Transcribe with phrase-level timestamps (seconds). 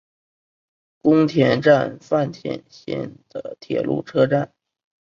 [1.03, 4.51] 宫田站饭田线的铁路车站。